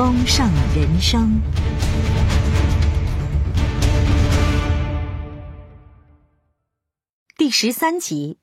[0.00, 1.38] 丰盛人生
[7.36, 8.38] 第十三集：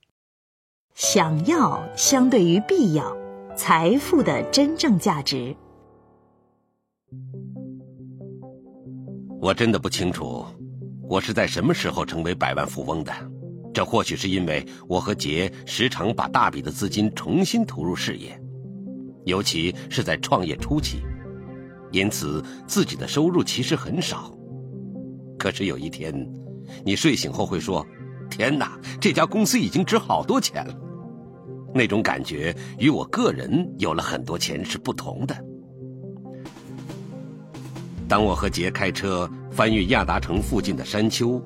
[0.93, 3.17] 想要相对于必要，
[3.55, 5.55] 财富的真正价值。
[9.41, 10.45] 我真的不清楚，
[11.09, 13.11] 我是在什么时候成为百万富翁的。
[13.73, 18.39] 这或许是因为我和杰时常把大笔的资金重新投入事业，
[19.25, 21.01] 尤其是在创业初期。
[21.91, 24.31] 因此，自己的收入其实很少。
[25.37, 26.13] 可是有一天，
[26.83, 27.85] 你睡醒后会说
[28.29, 30.75] ：“天哪，这家公司已经值好多钱了。”
[31.73, 35.35] 那种感觉与我个人有了很多钱是不同的。
[38.07, 41.41] 当我和杰开车翻越亚达城附近的山丘，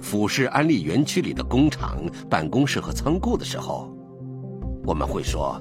[0.00, 1.98] 俯视安利园区里的工厂、
[2.28, 3.88] 办公室和仓库的时候，
[4.84, 5.60] 我们会说：“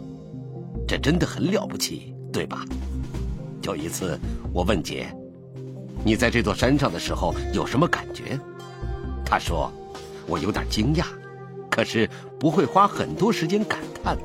[0.88, 2.66] 这真的很了不起，对吧？”
[3.64, 4.20] 有一次，
[4.54, 5.08] 我问杰
[6.04, 8.40] ：“你在这座山上的时候有什么感觉？”
[9.26, 9.72] 他说
[10.28, 11.06] ：“我有点惊讶，
[11.70, 14.18] 可是不会花很多时间感叹。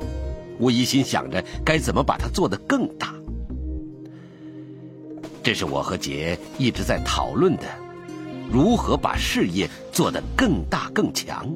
[0.59, 3.13] 我一心想着该怎么把它做得更大。”
[5.43, 7.63] 这是我和杰一直在讨论的：
[8.51, 11.49] 如何把事业做得更大更强，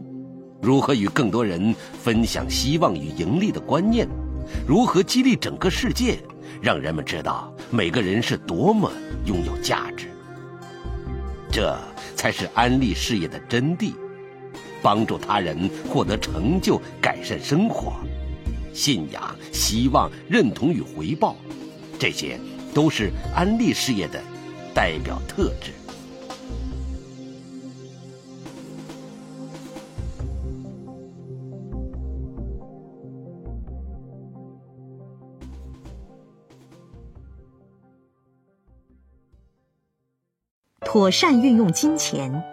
[0.62, 4.08] 如何与更多人分享希望与盈利的观念，
[4.66, 6.20] 如何激励整个世界。
[6.62, 8.92] 让人们知道每个人是多么
[9.26, 10.08] 拥有价值，
[11.52, 11.76] 这
[12.16, 13.94] 才是安利事业的真谛。
[14.84, 17.94] 帮助他人获得成就、改善生活，
[18.74, 21.36] 信仰、希望、认同与回报，
[22.00, 22.40] 这些
[22.74, 24.20] 都是安利事业的
[24.74, 25.72] 代表特质。
[40.94, 42.44] 妥善运用金钱。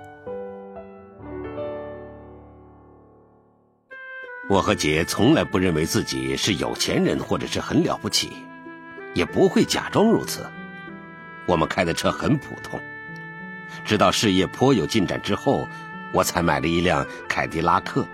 [4.48, 8.30] 我和杰从来不认为自己是有钱人或者是很了不起，
[9.12, 10.46] 也不会假装如此。
[11.48, 12.78] 我们开的车很普通，
[13.84, 15.66] 直到事业颇有进展之后，
[16.12, 18.06] 我才买了一辆凯迪拉克。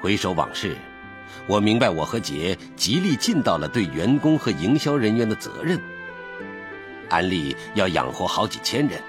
[0.00, 0.76] 回首往事，
[1.46, 5.80] 我明白我和杰极力尽到了对员工和营销人员的责任。
[7.08, 9.00] 安利要养活好几千人。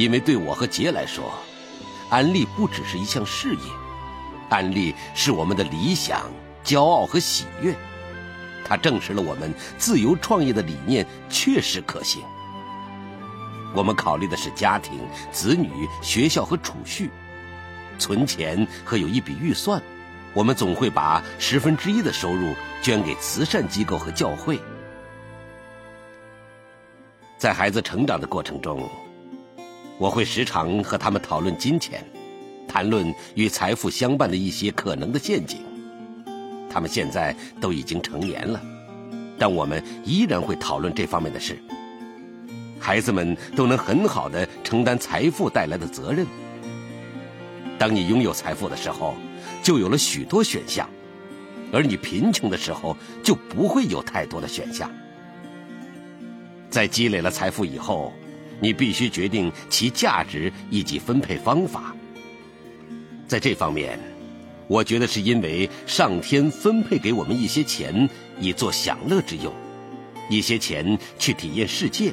[0.00, 1.30] 因为对我和杰来说，
[2.08, 3.60] 安利不只是一项事业，
[4.48, 6.22] 安利是我们的理想、
[6.64, 7.76] 骄傲和喜悦。
[8.64, 12.22] 它证实了我们自由创业的理念确实可行。
[13.74, 14.98] 我们考虑的是家庭、
[15.30, 15.68] 子女、
[16.00, 17.10] 学校和储蓄，
[17.98, 19.82] 存钱和有一笔预算。
[20.32, 24.58] 我们总会把十分之一的收入捐给慈善机构和教会。
[27.36, 28.88] 在孩子成长的过程中。
[30.00, 32.02] 我会时常和他们讨论金钱，
[32.66, 35.60] 谈论与财富相伴的一些可能的陷阱。
[36.70, 38.58] 他们现在都已经成年了，
[39.38, 41.58] 但我们依然会讨论这方面的事。
[42.78, 46.26] 孩子们都能很好的承担财富带来的责任。
[47.78, 49.14] 当你拥有财富的时候，
[49.62, 50.88] 就有了许多选项，
[51.70, 54.90] 而你贫穷的时候就不会有太多的选项。
[56.70, 58.14] 在积累了财富以后，
[58.60, 61.94] 你必须决定其价值以及分配方法。
[63.26, 63.98] 在这方面，
[64.66, 68.08] 我觉得是因为上天分配给我们一些钱
[68.40, 69.52] 以做享乐之用，
[70.28, 72.12] 一些钱去体验世界，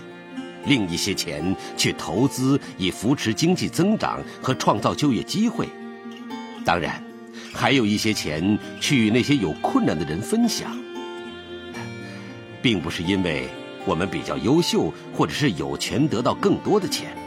[0.66, 5.68] 另一些钱去投资以扶持经济增长和创造就业机会。
[6.64, 7.04] 当然，
[7.54, 10.78] 还有一些钱去与那些有困难的人分享，
[12.62, 13.48] 并不是因为。
[13.88, 17.18] 我们比较优秀，或者是有权得到更多的钱，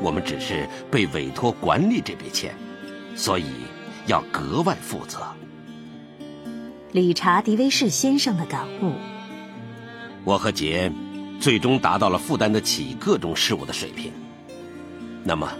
[0.00, 2.54] 我们只是被委托管理这笔钱，
[3.16, 3.46] 所以
[4.06, 5.18] 要格外负责。
[6.92, 8.92] 理查·迪威士先生的感悟：
[10.24, 10.90] 我和杰
[11.40, 14.12] 最终达到了负担得起各种事物的水平。
[15.24, 15.50] 那么，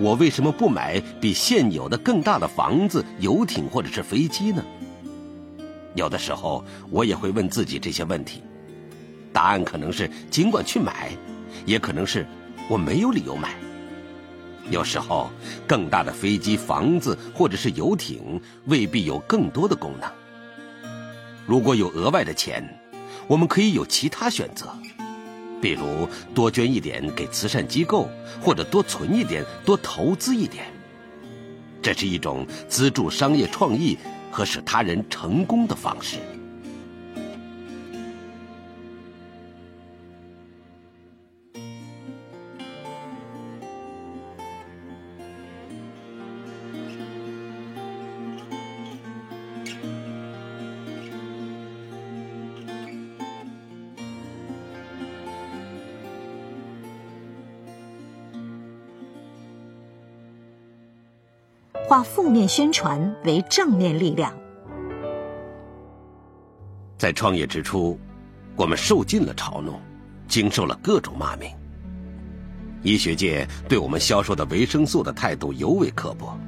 [0.00, 4.64] 我为什么不买比现有的更大的房子、游艇或者是飞机呢？
[5.94, 8.42] 有的时候，我也会问自己这些问题。
[9.34, 11.10] 答案可能是尽管去买，
[11.66, 12.24] 也可能是
[12.70, 13.56] 我没有理由买。
[14.70, 15.28] 有时候，
[15.66, 20.08] 更大的飞机、房子或者是游艇未必有更多的功能。
[21.46, 22.62] 如果有额外的钱，
[23.26, 24.72] 我们可以有其他选择，
[25.60, 28.08] 比如多捐一点给慈善机构，
[28.40, 30.64] 或者多存一点、多投资一点。
[31.82, 33.98] 这是一种资助商业创意
[34.30, 36.18] 和使他人成功的方式。
[61.86, 64.32] 化负面宣传为正面力量。
[66.96, 67.98] 在创业之初，
[68.56, 69.78] 我们受尽了嘲弄，
[70.26, 71.50] 经受了各种骂名。
[72.82, 76.38] 医学界对我们销售的维生素的态度尤为刻薄。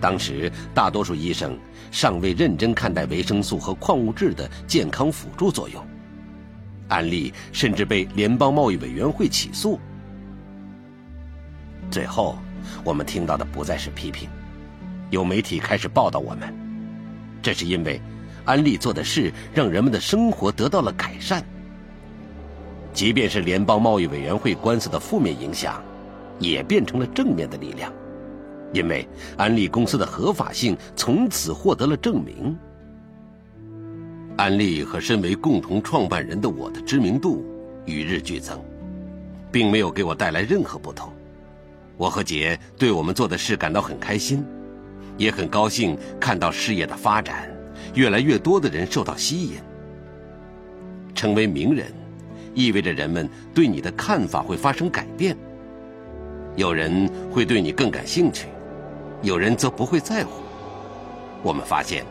[0.00, 1.58] 当时，大多数医生
[1.90, 5.84] 尚未认真看待维生素和矿物质的健康辅助作用。
[6.86, 9.80] 安利甚至被联邦贸易委员会起诉。
[11.90, 12.38] 最后。
[12.84, 14.28] 我们听到的不再是批评，
[15.10, 16.52] 有媒体开始报道我们，
[17.42, 18.00] 这是因为
[18.44, 21.44] 安利做的事让人们的生活得到了改善。
[22.92, 25.82] 即便是联邦贸易委员会官司的负面影响，
[26.38, 27.92] 也变成了正面的力量，
[28.72, 32.56] 因为安利公司的合法性从此获得了证明。
[34.36, 37.44] 安利和身为共同创办人的我的知名度
[37.86, 38.58] 与日俱增，
[39.50, 41.12] 并没有给我带来任何不同。
[42.02, 44.44] 我和杰对我们做的事感到很开心，
[45.16, 47.48] 也很高兴看到事业的发展，
[47.94, 49.52] 越来越多的人受到吸引。
[51.14, 51.86] 成为名人，
[52.54, 55.36] 意味着人们对你的看法会发生改变。
[56.56, 58.48] 有人会对你更感兴趣，
[59.22, 60.42] 有人则不会在乎。
[61.40, 62.04] 我们发现，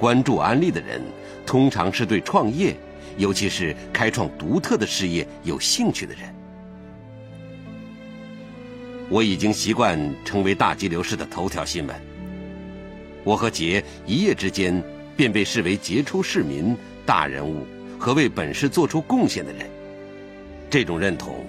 [0.00, 1.00] 关注安利的人，
[1.46, 2.74] 通常是对创业，
[3.16, 6.22] 尤其是开创独特的事业有兴趣的人。
[9.10, 11.96] 我已经习惯成为大激流市的头条新闻。
[13.24, 14.82] 我和杰一夜之间
[15.16, 17.66] 便被视为杰出市民、大人物
[17.98, 19.68] 和为本市做出贡献的人。
[20.70, 21.44] 这种认同，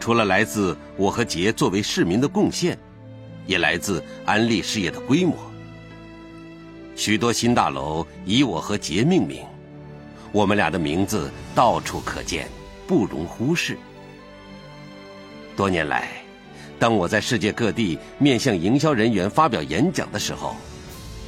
[0.00, 2.76] 除了来自我和杰作为市民的贡献，
[3.46, 5.36] 也来自安利事业的规模。
[6.96, 9.44] 许多新大楼以我和杰命名，
[10.32, 12.48] 我们俩的名字到处可见，
[12.86, 13.78] 不容忽视。
[15.56, 16.25] 多年来。
[16.78, 20.54] 当我在世界各地面向营销人员发表演讲的时候，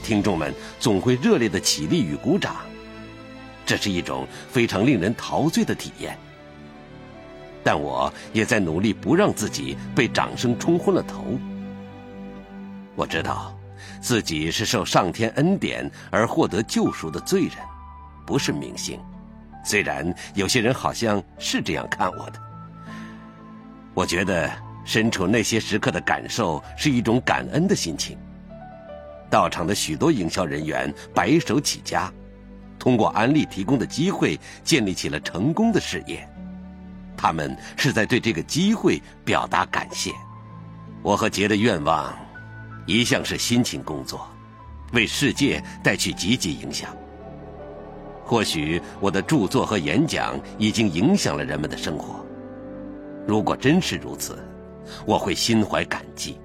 [0.02, 2.56] 听众们总会热烈的起立与鼓掌，
[3.64, 6.18] 这是一种非常令人陶醉的体验。
[7.64, 11.24] 但我也在努力不让自己被掌声冲昏了头。
[12.94, 13.58] 我知道，
[14.02, 17.52] 自己是受上天恩典而获得救赎的罪人，
[18.26, 19.00] 不是明星。
[19.64, 22.40] 虽然有些人好像是这样看我的，
[23.94, 24.67] 我觉得。
[24.88, 28.16] 身处那些时刻的感受是一种感恩的心情。
[29.28, 32.10] 到场的许多营销人员白手起家，
[32.78, 36.26] 通过安利提供的机会建立起了成功的事业。
[37.18, 40.10] 他们是在对这个机会表达感谢。
[41.02, 42.18] 我和杰的愿望
[42.86, 44.26] 一向是辛勤工作，
[44.94, 46.96] 为世界带去积极影响。
[48.24, 52.24] 或许我的著作和演讲已经影响了人们的生活。
[53.26, 54.42] 如果真是如此，
[55.06, 56.38] 我会心怀感激。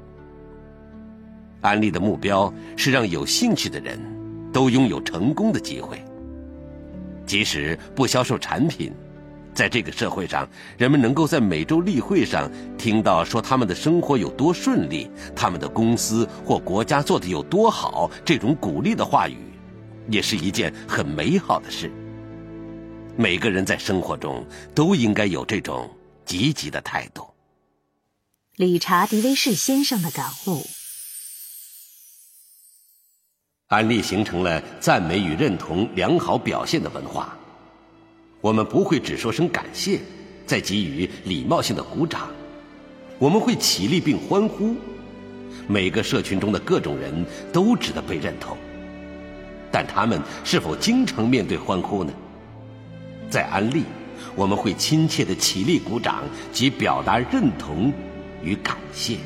[1.62, 3.98] 安利的目标是让有兴趣的人
[4.52, 6.04] 都拥有成功的机会。
[7.26, 8.92] 即使不销售产品，
[9.54, 10.48] 在这个社会上，
[10.78, 19.38] 人们能够在每周例会上听到说他们的生活有多顺利，他们的公司或国家做得有多好，这种鼓励的话语，
[20.10, 21.90] 也是一件很美好的事。
[23.16, 24.46] 每个人在生活中
[24.76, 25.90] 都应该有这种
[26.26, 27.24] 积极的态度。
[28.56, 30.64] 理查·迪威士先生的感悟。
[33.70, 37.36] 安利形成了赞美与认同良好表现的文化。
[38.42, 40.00] 我们不会只说声感谢，
[40.46, 42.30] 再给予礼貌性的鼓掌。
[43.18, 44.76] 我们会起立并欢呼。
[45.68, 48.56] 每个社群中的各种人都值得被认同，
[49.72, 52.14] 但他们是否经常面对欢呼呢？
[53.32, 53.84] 在安利，
[54.36, 57.92] 我们会亲切的起立鼓掌，及表达认同
[58.44, 59.18] 与感谢。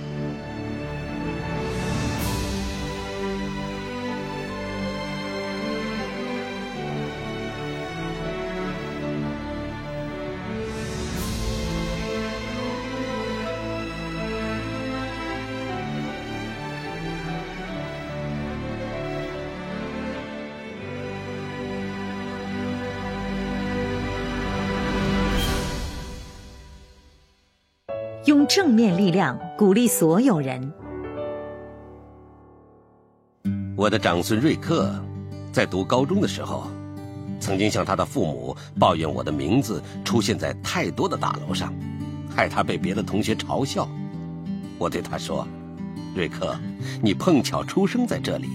[28.47, 30.71] 正面力量鼓励所有人。
[33.75, 34.95] 我的长孙瑞克
[35.51, 36.67] 在读高中的时候，
[37.41, 41.73] 曾经向他的父母抱怨我的名字出现在太多的大楼上，
[42.33, 43.87] 害他被别的同学嘲笑。
[44.79, 45.45] 我对他说
[46.15, 46.57] ：“瑞克，
[47.01, 48.47] 你碰巧出生在这里，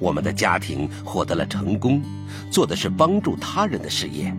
[0.00, 2.02] 我们的家庭获得了成功，
[2.50, 4.34] 做的是帮助他人的事业，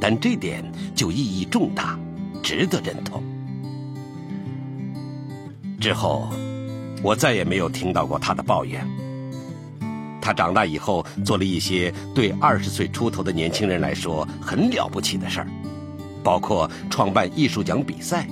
[0.00, 1.98] 但这点就意义重大，
[2.44, 3.20] 值得认同。”
[5.84, 6.30] 之后，
[7.02, 8.82] 我再也没有听到过他的抱怨。
[10.18, 15.46] 他长大以后做了一些对二十岁出头的年轻人来说很了不起的事儿，
[16.22, 18.26] 包括创办艺术奖比赛。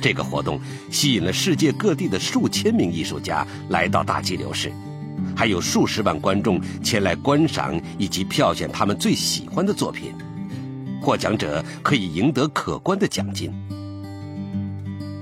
[0.00, 0.58] 这个活动
[0.90, 4.72] 吸引了世界各地的数千名艺术家来到大激流市，
[5.36, 10.14] 还有数十万观众前来观赏以及票选他们最喜欢的作品。
[11.02, 13.52] 获奖者可以赢得可观的奖金。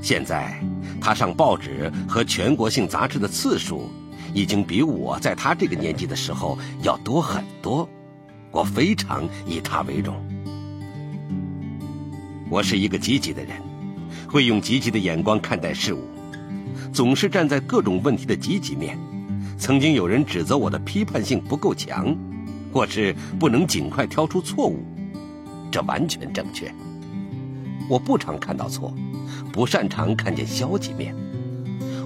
[0.01, 0.65] 现在。
[1.05, 3.91] 他上报纸和全国性杂志的次数，
[4.33, 7.87] 已经比我在他这个年纪的时候要多很多。
[8.51, 10.17] 我非常以他为荣。
[12.49, 13.51] 我是一个积极的人，
[14.27, 16.01] 会用积极的眼光看待事物，
[16.91, 18.99] 总是站在各种问题的积极面。
[19.59, 22.17] 曾经有人指责我的批判性不够强，
[22.73, 24.83] 或是不能尽快挑出错误，
[25.71, 26.75] 这完全正确。
[27.89, 28.95] 我不常看到错。
[29.53, 31.15] 不擅长看见消极面，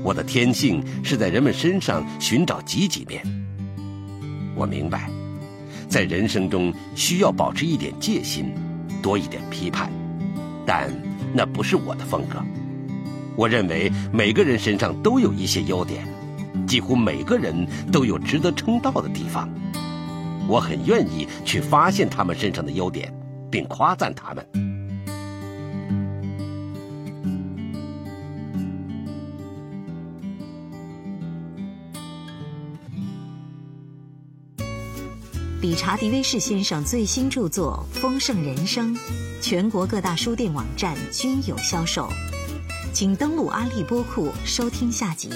[0.04, 3.22] 我的天性是在人们身上寻找积极面。
[4.54, 5.10] 我明白，
[5.88, 8.52] 在人生中需要保持一点戒心，
[9.00, 9.90] 多一点批判，
[10.66, 10.92] 但
[11.32, 12.38] 那不是我的风格。
[13.34, 16.06] 我认为每个人身上都有一些优点，
[16.66, 19.48] 几乎每个人都有值得称道的地方。
[20.46, 23.10] 我很愿意去发现他们身上的优点，
[23.50, 24.67] 并夸赞他们。
[35.60, 38.94] 理查·迪威士先生最新著作《丰盛人生》，
[39.42, 42.08] 全国各大书店网站均有销售，
[42.92, 45.28] 请登录阿利播库收听下集。